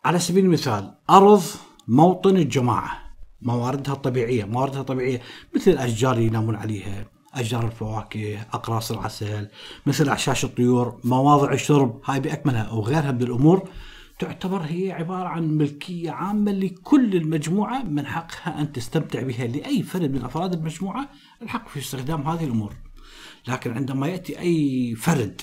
على 0.05 0.19
سبيل 0.19 0.45
المثال 0.45 0.97
أرض 1.09 1.41
موطن 1.87 2.37
الجماعة. 2.37 3.07
مواردها 3.41 3.93
الطبيعية، 3.93 4.45
مواردها 4.45 4.81
الطبيعية 4.81 5.21
مثل 5.55 5.71
الاشجار 5.71 6.13
اللي 6.13 6.25
ينامون 6.25 6.55
عليها، 6.55 7.05
أشجار 7.33 7.65
الفواكه، 7.65 8.41
أقراص 8.41 8.91
العسل، 8.91 9.47
مثل 9.85 10.09
أعشاش 10.09 10.45
الطيور، 10.45 10.99
مواضع 11.03 11.53
الشرب، 11.53 12.01
هاي 12.05 12.19
بأكملها 12.19 12.61
أو 12.61 12.81
غيرها 12.81 13.11
من 13.11 13.23
الأمور 13.23 13.69
تعتبر 14.19 14.61
هي 14.61 14.91
عبارة 14.91 15.27
عن 15.27 15.57
ملكية 15.57 16.11
عامة 16.11 16.51
لكل 16.51 17.15
المجموعة 17.15 17.83
من 17.83 18.05
حقها 18.05 18.61
أن 18.61 18.71
تستمتع 18.71 19.21
بها 19.21 19.47
لأي 19.47 19.83
فرد 19.83 20.11
من 20.11 20.23
أفراد 20.23 20.53
المجموعة 20.53 21.09
الحق 21.41 21.69
في 21.69 21.79
استخدام 21.79 22.27
هذه 22.27 22.43
الأمور. 22.43 22.73
لكن 23.47 23.71
عندما 23.71 24.07
يأتي 24.07 24.39
أي 24.39 24.95
فرد 24.95 25.41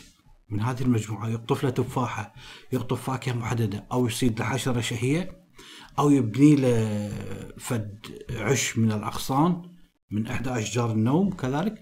من 0.50 0.60
هذه 0.60 0.82
المجموعة 0.82 1.28
يقطف 1.28 1.64
له 1.64 1.70
تفاحة، 1.70 2.34
يقطف 2.72 3.02
فاكهة 3.02 3.32
محددة 3.32 3.86
أو 3.92 4.06
يصيد 4.06 4.38
له 4.38 4.44
حشره 4.44 4.80
شهية 4.80 5.44
أو 5.98 6.10
يبني 6.10 6.56
له 6.56 7.08
فد 7.58 8.06
عش 8.30 8.78
من 8.78 8.92
الأغصان 8.92 9.62
من 10.10 10.26
إحدى 10.26 10.50
أشجار 10.50 10.92
النوم 10.92 11.30
كذلك 11.30 11.78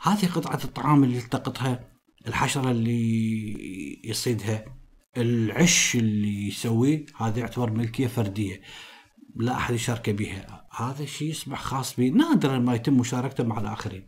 هذه 0.00 0.26
قطعة 0.26 0.60
الطعام 0.64 1.04
اللي 1.04 1.16
يلتقطها 1.16 1.88
الحشرة 2.28 2.70
اللي 2.70 4.00
يصيدها 4.04 4.64
العش 5.16 5.96
اللي 5.96 6.48
يسويه 6.48 7.06
هذا 7.16 7.38
يعتبر 7.40 7.70
ملكية 7.70 8.06
فردية. 8.06 8.60
لا 9.36 9.56
أحد 9.56 9.74
يشارك 9.74 10.10
بها. 10.10 10.64
هذا 10.76 11.02
الشيء 11.02 11.30
يصبح 11.30 11.60
خاص 11.60 11.96
به 11.96 12.08
نادرا 12.08 12.58
ما 12.58 12.74
يتم 12.74 12.94
مشاركته 12.94 13.44
مع 13.44 13.60
الآخرين. 13.60 14.02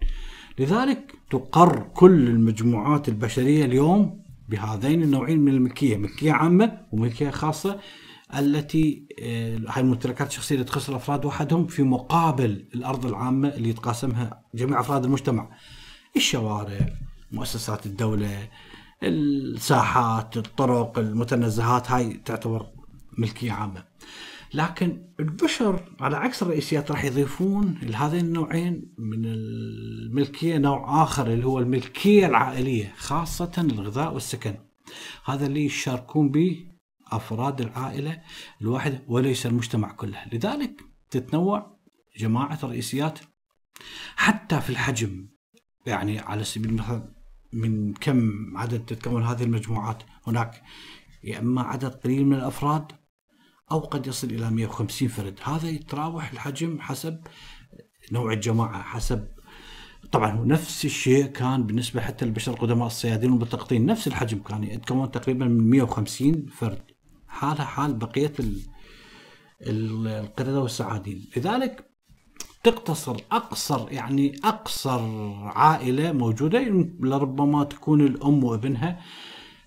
لذلك 0.58 1.14
تقر 1.30 1.90
كل 1.94 2.28
المجموعات 2.28 3.08
البشرية 3.08 3.64
اليوم 3.64 4.20
بهذين 4.48 5.02
النوعين 5.02 5.40
من 5.40 5.52
الملكية. 5.52 5.96
ملكية 5.96 6.32
عامة 6.32 6.80
وملكية 6.92 7.30
خاصة 7.30 7.80
التي 8.38 9.06
آه، 9.22 9.60
هاي 9.68 9.82
الممتلكات 9.82 10.28
الشخصيه 10.28 10.54
اللي 10.54 10.66
تخص 10.66 10.88
الأفراد 10.88 11.24
وحدهم 11.24 11.66
في 11.66 11.82
مقابل 11.82 12.64
الأرض 12.74 13.06
العامة 13.06 13.48
اللي 13.48 13.68
يتقاسمها 13.68 14.42
جميع 14.54 14.80
أفراد 14.80 15.04
المجتمع. 15.04 15.48
الشوارع، 16.16 16.88
مؤسسات 17.32 17.86
الدولة، 17.86 18.48
الساحات، 19.02 20.36
الطرق، 20.36 20.98
المتنزهات 20.98 21.90
هاي 21.90 22.12
تعتبر 22.12 22.66
ملكية 23.18 23.52
عامة. 23.52 23.84
لكن 24.54 25.08
البشر 25.20 25.92
على 26.00 26.16
عكس 26.16 26.42
الرئيسيات 26.42 26.90
راح 26.90 27.04
يضيفون 27.04 27.78
لهذين 27.82 28.24
النوعين 28.24 28.94
من 28.98 29.24
الملكية 29.24 30.58
نوع 30.58 31.02
آخر 31.02 31.26
اللي 31.26 31.46
هو 31.46 31.58
الملكية 31.58 32.26
العائلية 32.26 32.92
خاصة 32.96 33.52
الغذاء 33.58 34.14
والسكن. 34.14 34.54
هذا 35.24 35.46
اللي 35.46 35.64
يشاركون 35.64 36.28
به 36.30 36.66
افراد 37.12 37.60
العائلة 37.60 38.22
الواحده 38.62 39.02
وليس 39.08 39.46
المجتمع 39.46 39.92
كله، 39.92 40.18
لذلك 40.32 40.80
تتنوع 41.10 41.76
جماعة 42.18 42.58
الرئيسيات 42.62 43.18
حتى 44.16 44.60
في 44.60 44.70
الحجم 44.70 45.28
يعني 45.86 46.18
على 46.18 46.44
سبيل 46.44 46.70
المثال 46.70 47.15
من 47.52 47.94
كم 47.94 48.52
عدد 48.56 48.84
تتكون 48.84 49.22
هذه 49.22 49.42
المجموعات؟ 49.42 50.02
هناك 50.26 50.62
يا 51.24 51.38
إما 51.38 51.62
عدد 51.62 51.94
قليل 51.94 52.26
من 52.26 52.36
الأفراد 52.36 52.92
أو 53.72 53.78
قد 53.78 54.06
يصل 54.06 54.26
إلى 54.26 54.50
150 54.50 55.08
فرد، 55.08 55.40
هذا 55.42 55.68
يتراوح 55.68 56.32
الحجم 56.32 56.80
حسب 56.80 57.20
نوع 58.12 58.32
الجماعة 58.32 58.82
حسب 58.82 59.28
طبعا 60.12 60.44
نفس 60.44 60.84
الشيء 60.84 61.26
كان 61.26 61.66
بالنسبة 61.66 62.00
حتى 62.00 62.24
للبشر 62.24 62.52
القدماء 62.52 62.86
الصيادين 62.86 63.30
والملتقطين 63.30 63.86
نفس 63.86 64.06
الحجم 64.06 64.38
كان 64.38 64.64
يتكون 64.64 65.10
تقريبا 65.10 65.44
من 65.44 65.70
150 65.70 66.46
فرد. 66.46 66.82
حالها 67.28 67.64
حال 67.64 67.94
بقية 67.94 68.32
القردة 69.62 70.60
والسعادين. 70.60 71.30
لذلك 71.36 71.85
تقتصر 72.66 73.16
أقصر 73.32 73.92
يعني 73.92 74.36
أقصر 74.44 75.00
عائلة 75.44 76.12
موجودة 76.12 76.58
لربما 77.00 77.64
تكون 77.64 78.00
الأم 78.00 78.44
وابنها 78.44 79.00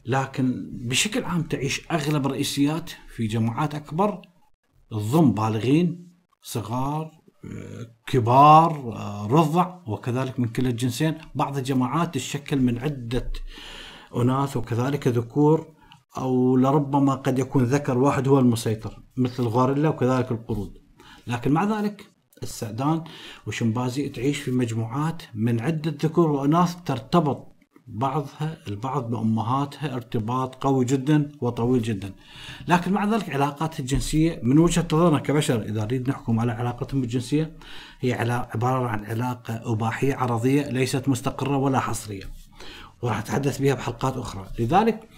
لكن 0.06 0.70
بشكل 0.72 1.24
عام 1.24 1.42
تعيش 1.42 1.92
أغلب 1.92 2.26
الرئيسيات 2.26 2.90
في 3.16 3.28
جماعات 3.28 3.76
أكبر 3.76 4.22
تضم 4.92 5.32
بالغين 5.32 6.10
صغار 6.42 7.12
كبار 8.08 8.72
رضع 9.32 9.80
وكذلك 9.88 10.40
من 10.40 10.48
كلا 10.48 10.70
الجنسين. 10.70 11.18
بعض 11.36 11.58
الجماعات 11.58 12.16
تشكل 12.16 12.62
من 12.62 12.80
عدة 12.80 13.32
أناث 14.16 14.58
وكذلك 14.58 15.08
ذكور 15.08 15.68
أو 16.18 16.58
لربما 16.58 17.16
قد 17.16 17.40
يكون 17.40 17.64
ذكر 17.64 17.98
واحد 17.98 18.28
هو 18.28 18.40
المسيطر 18.40 19.04
مثل 19.18 19.44
الغوريلا 19.44 19.90
وكذلك 19.90 20.32
القرود. 20.32 20.74
لكن 21.28 21.52
مع 21.52 21.64
ذلك 21.64 22.19
السعدان 22.44 23.04
وشمبازي 23.48 24.10
تعيش 24.10 24.38
في 24.40 24.52
مجموعات 24.52 25.24
من 25.34 25.62
عدة 25.62 25.96
ذكور 26.04 26.32
وأناث 26.32 26.76
ترتبط 26.86 27.50
بعضها 27.88 28.58
البعض 28.68 29.10
بأمهاتها 29.10 29.96
ارتباط 29.96 30.56
قوي 30.56 30.86
جدا 30.86 31.32
وطويل 31.42 31.82
جدا. 31.82 32.12
لكن 32.68 32.94
مع 32.94 33.06
ذلك 33.06 33.30
علاقات 33.30 33.80
الجنسية 33.80 34.40
من 34.44 34.60
وجهة 34.60 34.88
نظرنا 34.94 35.20
كبشر 35.20 35.62
إذا 35.62 35.84
نريد 35.84 36.10
نحكم 36.10 36.40
على 36.40 36.52
علاقتهم 36.52 37.04
الجنسية 37.04 37.58
هي 38.00 38.14
عبارة 38.54 38.88
عن 38.88 39.06
علاقة 39.06 39.62
إباحية 39.74 40.16
عرضية 40.16 40.70
ليست 40.70 41.10
مستقرة 41.10 41.58
ولا 41.58 41.80
حصرية. 41.80 42.24
وراح 43.02 43.18
أتحدث 43.18 43.62
بها 43.62 43.74
بحلقات 43.74 44.18
أخرى. 44.18 44.48
لذلك 44.60 45.10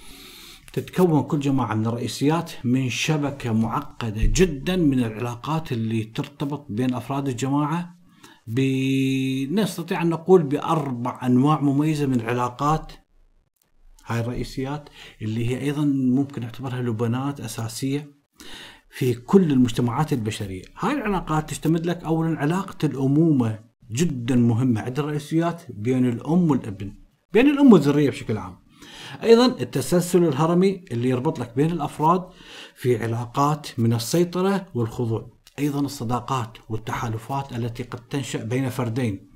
تتكون 0.74 1.24
كل 1.24 1.40
جماعة 1.40 1.76
من 1.76 1.86
الرئيسيات 1.86 2.52
من 2.64 2.90
شبكة 2.90 3.54
معقدة 3.54 4.26
جدا 4.26 4.76
من 4.76 5.00
العلاقات 5.00 5.72
اللي 5.72 6.04
ترتبط 6.04 6.66
بين 6.70 6.94
أفراد 6.94 7.28
الجماعة 7.28 7.96
نستطيع 9.52 10.02
أن 10.02 10.10
نقول 10.10 10.44
بأربع 10.44 11.20
أنواع 11.26 11.62
مميزة 11.62 12.06
من 12.06 12.20
العلاقات 12.20 12.92
هاي 14.06 14.20
الرئيسيات 14.20 14.90
اللي 15.22 15.50
هي 15.50 15.62
أيضا 15.62 15.86
ممكن 15.86 16.42
نعتبرها 16.42 16.82
لبنات 16.82 17.40
أساسية 17.40 18.12
في 18.90 19.14
كل 19.14 19.52
المجتمعات 19.52 20.14
البشرية. 20.14 20.64
هاي 20.80 20.94
العلاقات 20.94 21.50
تشتمل 21.50 21.88
لك 21.88 22.04
أولا 22.04 22.40
علاقة 22.40 22.86
الأمومة 22.86 23.60
جدا 23.92 24.36
مهمة 24.36 24.82
عند 24.82 25.00
الرئيسيات 25.00 25.62
بين 25.70 26.10
الأم 26.10 26.52
والابن 26.52 26.94
بين 27.34 27.48
الأم 27.50 27.74
والذرية 27.74 28.10
بشكل 28.10 28.38
عام. 28.38 28.58
أيضا 29.24 29.46
التسلسل 29.46 30.24
الهرمي 30.24 30.86
اللي 30.92 31.10
يربط 31.10 31.40
لك 31.40 31.56
بين 31.56 31.72
الأفراد 31.72 32.30
في 32.76 33.04
علاقات 33.04 33.68
من 33.80 33.94
السيطرة 33.94 34.66
والخضوع 34.74 35.30
أيضا 35.60 35.80
الصداقات 35.80 36.58
والتحالفات 36.70 37.54
التي 37.54 37.84
قد 37.84 38.00
تنشأ 38.00 38.44
بين 38.44 38.70
فردين 38.70 39.32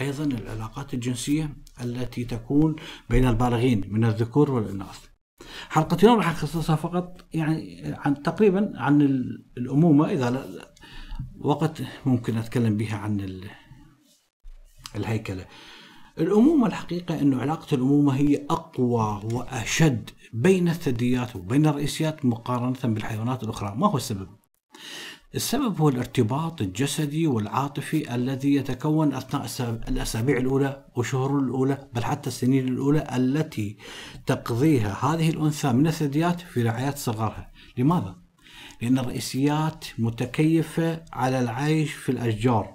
أيضا 0.00 0.24
العلاقات 0.24 0.94
الجنسية 0.94 1.56
التي 1.82 2.24
تكون 2.24 2.76
بين 3.10 3.28
البالغين 3.28 3.84
من 3.88 4.04
الذكور 4.04 4.50
والإناث 4.50 4.98
حلقة 5.68 5.96
اليوم 6.02 6.16
راح 6.16 6.30
أخصصها 6.30 6.76
فقط 6.76 7.26
يعني 7.32 7.82
عن 7.98 8.22
تقريبا 8.22 8.72
عن 8.74 9.02
الأمومة 9.58 10.10
إذا 10.10 10.30
لا 10.30 10.74
وقت 11.40 11.82
ممكن 12.06 12.36
أتكلم 12.36 12.76
بها 12.76 12.96
عن 12.96 13.40
الهيكلة. 14.96 15.46
الأمومة 16.18 16.66
الحقيقة 16.66 17.20
انه 17.20 17.40
علاقة 17.40 17.74
الأمومة 17.74 18.16
هي 18.16 18.46
أقوى 18.50 19.22
وأشد 19.32 20.10
بين 20.32 20.68
الثدييات 20.68 21.36
وبين 21.36 21.66
الرئيسيات 21.66 22.24
مقارنة 22.24 22.78
بالحيوانات 22.84 23.42
الأخرى، 23.42 23.74
ما 23.76 23.86
هو 23.86 23.96
السبب؟ 23.96 24.28
السبب 25.34 25.80
هو 25.80 25.88
الارتباط 25.88 26.60
الجسدي 26.60 27.26
والعاطفي 27.26 28.14
الذي 28.14 28.54
يتكون 28.54 29.14
أثناء 29.14 29.46
الأسابيع 29.88 30.36
الأولى 30.36 30.86
والشهور 30.96 31.38
الأولى 31.38 31.88
بل 31.94 32.04
حتى 32.04 32.28
السنين 32.28 32.68
الأولى 32.68 33.06
التي 33.16 33.76
تقضيها 34.26 34.98
هذه 35.04 35.30
الأنثى 35.30 35.72
من 35.72 35.86
الثدييات 35.86 36.40
في 36.40 36.62
رعاية 36.62 36.94
صغارها، 36.94 37.52
لماذا؟ 37.78 38.16
لأن 38.82 38.98
الرئيسيات 38.98 39.84
متكيفة 39.98 41.04
على 41.12 41.40
العيش 41.40 41.92
في 41.92 42.12
الأشجار. 42.12 42.74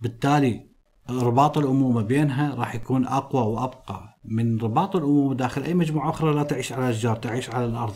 بالتالي 0.00 0.69
رباط 1.18 1.58
الأمومة 1.58 2.02
بينها 2.02 2.54
راح 2.54 2.74
يكون 2.74 3.06
أقوى 3.06 3.42
وأبقى 3.42 4.20
من 4.24 4.58
رباط 4.58 4.96
الأمومة 4.96 5.34
داخل 5.34 5.62
أي 5.62 5.74
مجموعة 5.74 6.10
أخرى 6.10 6.34
لا 6.34 6.42
تعيش 6.42 6.72
على 6.72 6.84
الاشجار، 6.84 7.16
تعيش 7.16 7.50
على 7.50 7.64
الأرض. 7.64 7.94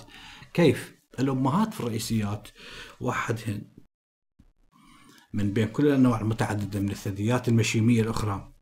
كيف؟ 0.54 0.94
الأمهات 1.18 1.75
في 1.75 1.80
الرئيسيات 1.80 2.49
وحدهن 3.00 3.62
من 5.33 5.52
بين 5.52 5.68
كل 5.68 5.87
الأنواع 5.87 6.21
المتعددة 6.21 6.80
من 6.80 6.90
الثدييات 6.90 7.49
المشيمية 7.49 8.02
الأخرى 8.02 8.52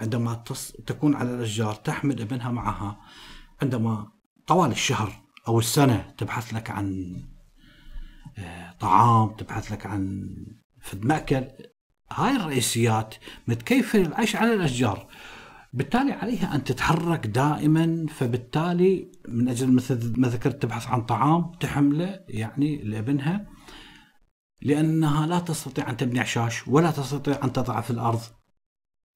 عندما 0.00 0.34
تص... 0.34 0.72
تكون 0.72 1.14
على 1.14 1.34
الأشجار 1.34 1.74
تحمل 1.74 2.20
ابنها 2.20 2.50
معها 2.50 3.00
عندما 3.62 4.12
طوال 4.46 4.70
الشهر 4.70 5.12
أو 5.48 5.58
السنة 5.58 6.14
تبحث 6.18 6.54
لك 6.54 6.70
عن 6.70 7.16
آه، 8.38 8.72
طعام 8.80 9.30
تبحث 9.30 9.72
لك 9.72 9.86
عن 9.86 10.28
فد 10.80 11.04
مأكل 11.04 11.48
هاي 12.12 12.36
الرئيسيات 12.36 13.14
متكيفة 13.48 13.98
للعيش 13.98 14.36
على 14.36 14.54
الأشجار. 14.54 15.06
بالتالي 15.72 16.12
عليها 16.12 16.54
أن 16.54 16.64
تتحرك 16.64 17.26
دائما 17.26 18.06
فبالتالي 18.08 19.12
من 19.28 19.48
أجل 19.48 19.72
مثل 19.72 20.20
ما 20.20 20.28
ذكرت 20.28 20.62
تبحث 20.62 20.86
عن 20.86 21.02
طعام 21.02 21.52
تحمله 21.60 22.20
يعني 22.28 22.76
لابنها 22.76 23.46
لأنها 24.62 25.26
لا 25.26 25.38
تستطيع 25.38 25.90
أن 25.90 25.96
تبني 25.96 26.20
عشاش 26.20 26.68
ولا 26.68 26.90
تستطيع 26.90 27.44
أن 27.44 27.52
تضع 27.52 27.80
في 27.80 27.90
الأرض. 27.90 28.20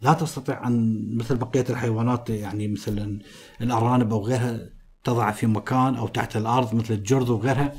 لا 0.01 0.13
تستطيع 0.13 0.67
أن 0.67 1.09
مثل 1.17 1.37
بقية 1.37 1.65
الحيوانات 1.71 2.31
يعني 2.31 2.69
مثلا 2.69 3.19
الأرانب 3.61 4.13
أو 4.13 4.27
غيرها 4.27 4.71
تضع 5.05 5.31
في 5.31 5.47
مكان 5.47 5.95
أو 5.95 6.09
تحت 6.09 6.37
الأرض 6.37 6.75
مثل 6.75 6.95
الجرذ 6.95 7.33
وغيرها. 7.33 7.73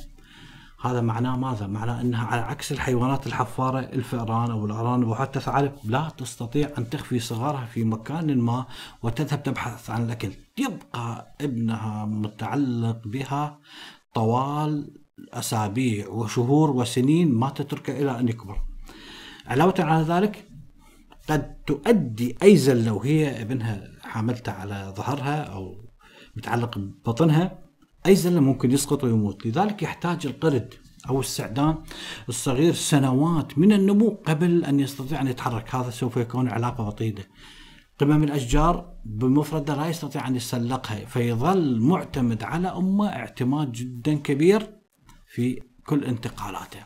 هذا 0.86 1.02
معناه 1.02 1.38
ماذا؟ 1.38 1.68
معناه 1.68 2.02
أنها 2.02 2.26
على 2.26 2.42
عكس 2.42 2.72
الحيوانات 2.72 3.28
الحفارة 3.28 3.80
الفئران 3.80 4.52
أو 4.52 4.66
الأرانب 4.66 5.08
وحتى 5.08 5.40
الثعالب 5.40 5.72
لا 5.84 6.12
تستطيع 6.18 6.70
أن 6.78 6.90
تخفي 6.90 7.20
صغارها 7.20 7.66
في 7.66 7.84
مكان 7.84 8.38
ما 8.38 8.66
وتذهب 9.04 9.44
تبحث 9.44 9.90
عن 9.90 10.06
الأكل 10.06 10.32
يبقى 10.58 11.36
ابنها 11.42 12.06
متعلق 12.06 13.02
بها 13.06 13.60
طوال 14.14 14.94
أسابيع 15.34 16.08
وشهور 16.08 16.72
وسنين 16.72 17.34
ما 17.34 17.50
تتركه 17.50 18.02
إلى 18.02 18.20
أن 18.20 18.28
يكبر 18.28 18.62
علاوة 19.48 19.76
على 19.80 20.04
ذلك 20.04 20.46
قد 21.30 21.56
تؤدي 21.68 22.38
أي 22.44 22.58
زلة 22.58 22.94
وهي 22.94 23.42
ابنها 23.42 23.84
حاملته 24.04 24.52
على 24.52 24.94
ظهرها 24.98 25.44
أو 25.44 25.76
متعلق 26.36 26.78
ببطنها 26.78 27.65
أي 28.06 28.16
زلة 28.16 28.40
ممكن 28.40 28.72
يسقط 28.72 29.04
ويموت. 29.04 29.46
لذلك 29.46 29.84
يحتاج 29.84 30.26
القرد 30.28 30.74
أو 31.10 31.20
السعدان 31.20 31.78
الصغير 32.30 32.74
سنوات 32.74 33.58
من 33.58 33.74
النمو 33.74 34.10
قبل 34.26 34.66
أن 34.66 34.80
يستطيع 34.80 35.22
أن 35.22 35.28
يتحرك. 35.28 35.76
هذا 35.76 35.90
سوف 35.90 36.18
يكون 36.18 36.50
علاقة 36.50 36.88
وطيدة. 36.88 37.24
قمم 38.00 38.24
الأشجار 38.24 38.94
بمفردة 39.06 39.76
لا 39.76 39.88
يستطيع 39.88 40.28
أن 40.28 40.36
يسلقها 40.36 41.06
فيظل 41.06 41.82
معتمد 41.82 42.44
على 42.44 42.68
أمه 42.68 43.08
اعتماد 43.08 43.72
جدا 43.72 44.14
كبير 44.14 44.70
في 45.28 45.62
كل 45.86 46.06
انتقالاته. 46.06 46.80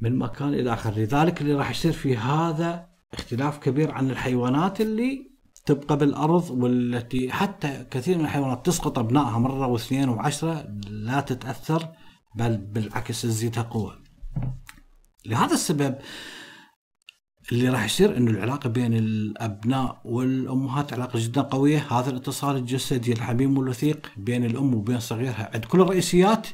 من 0.00 0.18
مكان 0.18 0.54
إلى 0.54 0.72
آخر. 0.72 0.94
لذلك 0.94 1.40
اللي 1.40 1.54
راح 1.54 1.70
يصير 1.70 1.92
في 1.92 2.16
هذا 2.16 2.86
اختلاف 3.14 3.58
كبير 3.58 3.90
عن 3.90 4.10
الحيوانات 4.10 4.80
اللي 4.80 5.29
تبقى 5.70 5.96
بالأرض 5.96 6.50
والتي 6.50 7.32
حتى 7.32 7.86
كثير 7.90 8.18
من 8.18 8.24
الحيوانات 8.24 8.66
تسقط 8.66 8.98
أبنائها 8.98 9.38
مرة 9.38 9.66
واثنين 9.66 10.08
وعشرة 10.08 10.66
لا 10.88 11.20
تتأثر 11.20 11.88
بل 12.34 12.56
بالعكس 12.56 13.22
تزيدها 13.22 13.62
قوة. 13.62 13.98
لهذا 15.26 15.52
السبب 15.52 15.94
اللي 17.52 17.68
راح 17.68 17.84
يصير 17.84 18.16
إنه 18.16 18.30
العلاقة 18.30 18.68
بين 18.68 18.94
الأبناء 18.94 20.00
والأمهات 20.04 20.92
علاقة 20.92 21.18
جدا 21.18 21.42
قوية، 21.42 21.78
هذا 21.90 22.10
الاتصال 22.10 22.56
الجسدي 22.56 23.12
الحميم 23.12 23.58
والوثيق 23.58 24.12
بين 24.16 24.44
الأم 24.44 24.74
وبين 24.74 25.00
صغيرها. 25.00 25.50
عند 25.54 25.64
كل 25.64 25.80
الرئيسيات 25.80 26.46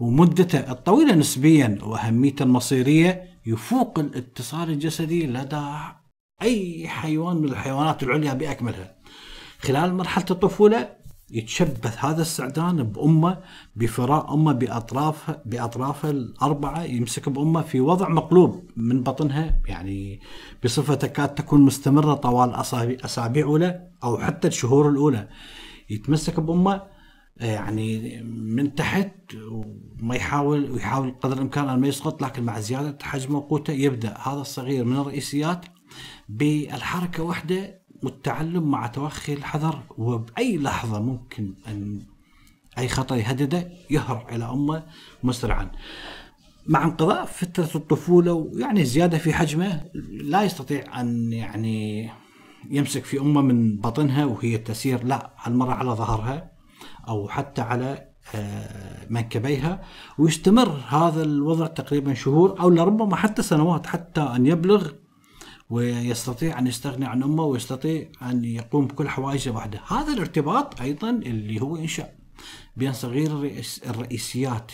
ومدته 0.00 0.58
الطويلة 0.70 1.14
نسبيا 1.14 1.78
وأهميته 1.82 2.42
المصيرية 2.42 3.22
يفوق 3.46 3.98
الاتصال 3.98 4.70
الجسدي 4.70 5.26
لدى 5.26 5.66
أي 6.42 6.88
حيوان 6.88 7.36
من 7.36 7.48
الحيوانات 7.48 8.02
العليا 8.02 8.32
بأكملها. 8.32 8.94
خلال 9.58 9.94
مرحلة 9.94 10.24
الطفولة 10.30 11.00
يتشبث 11.30 12.04
هذا 12.04 12.22
السعدان 12.22 12.82
بأمه 12.82 13.38
بفراء 13.76 14.34
أمه 14.34 14.52
بأطراف 14.52 15.30
بأطرافه 15.46 16.10
الأربعة 16.10 16.82
يمسك 16.82 17.28
بأمه 17.28 17.62
في 17.62 17.80
وضع 17.80 18.08
مقلوب 18.08 18.70
من 18.76 19.02
بطنها 19.02 19.60
يعني 19.66 20.20
بصفة 20.64 20.94
تكاد 20.94 21.34
تكون 21.34 21.60
مستمرة 21.60 22.14
طوال 22.14 22.54
أسابيع 23.04 23.44
أولى 23.44 23.88
أو 24.04 24.18
حتى 24.18 24.48
الشهور 24.48 24.88
الأولى. 24.88 25.28
يتمسك 25.90 26.40
بأمه 26.40 26.82
يعني 27.36 28.22
من 28.22 28.74
تحت 28.74 29.12
وما 29.50 30.14
يحاول 30.14 30.70
ويحاول 30.70 31.14
قدر 31.20 31.36
الإمكان 31.36 31.68
أن 31.68 31.80
ما 31.80 31.88
يسقط 31.88 32.22
لكن 32.22 32.42
مع 32.42 32.60
زيادة 32.60 32.98
حجمه 33.02 33.38
وقوته 33.38 33.72
يبدأ. 33.72 34.14
هذا 34.18 34.40
الصغير 34.40 34.84
من 34.84 34.96
الرئيسيات 34.96 35.66
بالحركة 36.28 37.22
واحدة 37.22 37.80
والتعلم 38.02 38.70
مع 38.70 38.86
توخي 38.86 39.32
الحذر 39.32 39.82
وبأي 39.98 40.58
لحظة 40.58 41.00
ممكن 41.00 41.54
أن 41.66 42.02
أي 42.78 42.88
خطر 42.88 43.16
يهدده 43.16 43.72
يهرع 43.90 44.26
إلى 44.34 44.44
أمة 44.44 44.82
مسرعا. 45.22 45.70
مع 46.66 46.84
انقضاء 46.84 47.24
فترة 47.24 47.70
الطفولة 47.74 48.32
ويعني 48.32 48.84
زيادة 48.84 49.18
في 49.18 49.32
حجمه 49.32 49.84
لا 50.10 50.42
يستطيع 50.42 51.00
أن 51.00 51.32
يعني 51.32 52.10
يمسك 52.70 53.04
في 53.04 53.20
أمة 53.20 53.40
من 53.40 53.76
بطنها 53.76 54.24
وهي 54.24 54.58
تسير 54.58 55.04
لا 55.04 55.30
هالمرة 55.42 55.72
على 55.72 55.90
ظهرها 55.90 56.50
أو 57.08 57.28
حتى 57.28 57.62
على 57.62 58.10
آه، 58.34 59.06
منكبيها 59.10 59.82
ويستمر 60.18 60.68
هذا 60.88 61.22
الوضع 61.22 61.66
تقريبا 61.66 62.14
شهور 62.14 62.60
أو 62.60 62.70
لربما 62.70 63.16
حتى 63.16 63.42
سنوات 63.42 63.86
حتى 63.86 64.20
أن 64.20 64.46
يبلغ 64.46 64.90
ويستطيع 65.70 66.58
أن 66.58 66.66
يستغني 66.66 67.06
عن 67.06 67.22
أمه 67.22 67.44
ويستطيع 67.44 68.08
أن 68.22 68.44
يقوم 68.44 68.86
بكل 68.86 69.08
حوائجه 69.08 69.50
وحده، 69.50 69.80
هذا 69.88 70.12
الارتباط 70.12 70.80
أيضا 70.80 71.10
اللي 71.10 71.62
هو 71.62 71.76
انشا 71.76 72.08
بين 72.76 72.92
صغير 72.92 73.62
الرئيسيات 73.86 74.72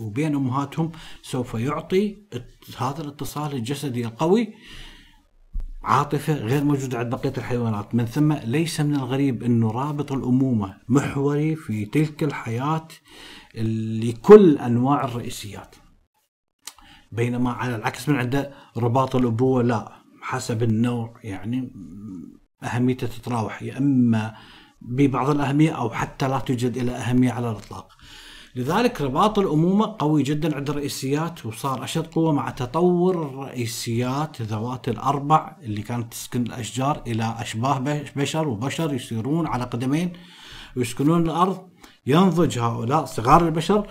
وبين 0.00 0.34
أمهاتهم 0.34 0.92
سوف 1.22 1.54
يعطي 1.54 2.16
هذا 2.78 3.02
الاتصال 3.02 3.54
الجسدي 3.54 4.04
القوي 4.04 4.54
عاطفة 5.82 6.32
غير 6.32 6.64
موجودة 6.64 6.98
عند 6.98 7.10
بقية 7.10 7.32
الحيوانات. 7.38 7.94
من 7.94 8.04
ثم 8.04 8.32
ليس 8.32 8.80
من 8.80 8.94
الغريب 8.94 9.42
أنه 9.42 9.70
رابط 9.70 10.12
الأمومة 10.12 10.76
محوري 10.88 11.56
في 11.56 11.84
تلك 11.84 12.22
الحياة 12.22 12.88
لكل 13.54 14.58
أنواع 14.58 15.04
الرئيسيات. 15.04 15.74
بينما 17.12 17.52
على 17.52 17.76
العكس 17.76 18.08
من 18.08 18.16
عنده 18.16 18.54
رباط 18.76 19.16
الأبوة 19.16 19.62
لا. 19.62 19.98
حسب 20.28 20.62
النوع 20.62 21.20
يعني 21.24 21.72
أهميته 22.62 23.06
تتراوح 23.06 23.62
يا 23.62 23.78
إما 23.78 24.34
ببعض 24.80 25.30
الأهمية 25.30 25.70
أو 25.70 25.90
حتى 25.90 26.28
لا 26.28 26.38
توجد 26.38 26.76
إلى 26.76 26.90
أهمية 26.92 27.32
على 27.32 27.50
الإطلاق. 27.50 27.88
لذلك 28.56 29.00
رباط 29.00 29.38
الأمومة 29.38 29.96
قوي 29.98 30.22
جدا 30.22 30.56
عند 30.56 30.70
الرئيسيات 30.70 31.46
وصار 31.46 31.84
أشد 31.84 32.06
قوة 32.06 32.32
مع 32.32 32.50
تطور 32.50 33.22
الرئيسيات 33.22 34.42
ذوات 34.42 34.88
الأربع 34.88 35.56
اللي 35.62 35.82
كانت 35.82 36.12
تسكن 36.12 36.42
الأشجار 36.42 37.02
إلى 37.06 37.34
أشباه 37.38 37.78
بشر 38.16 38.48
وبشر 38.48 38.94
يسيرون 38.94 39.46
على 39.46 39.64
قدمين 39.64 40.12
ويسكنون 40.76 41.22
الأرض. 41.22 41.68
ينضج 42.06 42.58
هؤلاء 42.58 43.04
صغار 43.04 43.46
البشر 43.46 43.86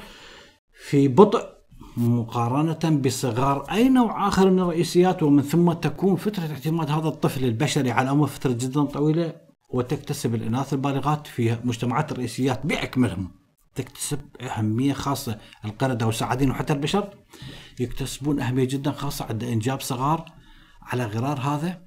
في 0.87 1.07
بطء 1.07 1.56
مقارنة 1.97 2.99
بصغار 3.01 3.71
أي 3.71 3.89
نوع 3.89 4.27
آخر 4.27 4.49
من 4.49 4.59
الرئيسيات 4.59 5.23
ومن 5.23 5.41
ثم 5.41 5.71
تكون 5.71 6.15
فترة 6.15 6.43
اعتماد 6.43 6.91
هذا 6.91 7.07
الطفل 7.07 7.45
البشري 7.45 7.91
على 7.91 8.11
أمه 8.11 8.25
فترة 8.25 8.51
جدا 8.51 8.83
طويلة 8.83 9.35
وتكتسب 9.69 10.35
الإناث 10.35 10.73
البالغات 10.73 11.27
في 11.27 11.57
مجتمعات 11.63 12.11
الرئيسيات 12.11 12.65
بأكملهم. 12.65 13.31
تكتسب 13.75 14.19
أهمية 14.41 14.93
خاصة 14.93 15.37
القردة 15.65 16.05
والسعادين 16.05 16.51
وحتى 16.51 16.73
البشر. 16.73 17.09
يكتسبون 17.79 18.39
أهمية 18.39 18.65
جدا 18.65 18.91
خاصة 18.91 19.25
عند 19.25 19.43
إنجاب 19.43 19.81
صغار. 19.81 20.25
على 20.81 21.05
غرار 21.05 21.39
هذا 21.39 21.86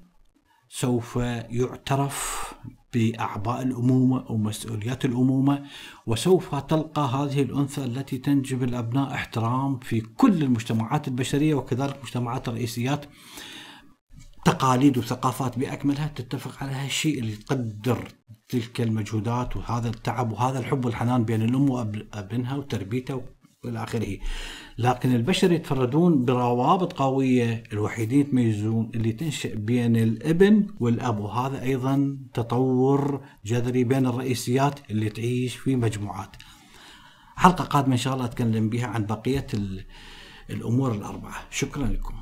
سوف 0.73 1.15
يعترف 1.49 2.45
بأعباء 2.93 3.61
الأمومة 3.61 4.31
ومسؤوليات 4.31 5.05
الأمومة 5.05 5.65
وسوف 6.07 6.55
تلقى 6.55 7.01
هذه 7.01 7.41
الأنثى 7.41 7.85
التي 7.85 8.17
تنجب 8.17 8.63
الأبناء 8.63 9.13
احترام 9.13 9.79
في 9.79 10.01
كل 10.01 10.43
المجتمعات 10.43 11.07
البشرية 11.07 11.55
وكذلك 11.55 11.99
مجتمعات 12.03 12.47
الرئيسيات 12.47 13.05
تقاليد 14.45 14.97
وثقافات 14.97 15.59
بأكملها 15.59 16.07
تتفق 16.07 16.63
على 16.63 16.71
هالشيء 16.71 17.19
اللي 17.19 17.35
تقدر 17.35 18.07
تلك 18.49 18.81
المجهودات 18.81 19.57
وهذا 19.57 19.89
التعب 19.89 20.31
وهذا 20.31 20.59
الحب 20.59 20.85
والحنان 20.85 21.23
بين 21.23 21.41
الأم 21.41 21.69
وابنها 21.69 22.55
وتربيته 22.55 23.21
والى 23.65 23.83
آخره. 23.83 24.17
لكن 24.77 25.15
البشر 25.15 25.51
يتفردون 25.51 26.25
بروابط 26.25 26.93
قوية 26.93 27.63
الوحيدين 27.73 28.19
يتميزون 28.19 28.91
اللي 28.95 29.11
تنشئ 29.11 29.55
بين 29.55 29.95
الإبن 29.95 30.67
والأب 30.79 31.19
وهذا 31.19 31.61
أيضا 31.61 32.17
تطور 32.33 33.21
جذري 33.45 33.83
بين 33.83 34.05
الرئيسيات 34.05 34.79
اللي 34.91 35.09
تعيش 35.09 35.55
في 35.55 35.75
مجموعات. 35.75 36.35
حلقة 37.35 37.63
قادمة 37.63 37.93
إن 37.93 37.97
شاء 37.97 38.13
الله 38.13 38.25
أتكلم 38.25 38.69
بها 38.69 38.87
عن 38.87 39.05
بقية 39.05 39.47
الأمور 40.49 40.91
الأربعة. 40.91 41.35
شكرا 41.49 41.87
لكم. 41.87 42.15